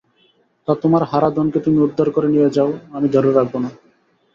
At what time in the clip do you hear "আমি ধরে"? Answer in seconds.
2.93-3.29